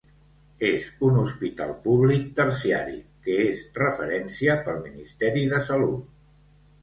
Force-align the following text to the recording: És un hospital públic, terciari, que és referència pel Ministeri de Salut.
És 0.67 0.85
un 1.07 1.17
hospital 1.23 1.73
públic, 1.83 2.23
terciari, 2.39 2.97
que 3.27 3.35
és 3.43 3.61
referència 3.77 4.55
pel 4.69 4.83
Ministeri 4.87 5.47
de 5.55 5.63
Salut. 5.69 6.09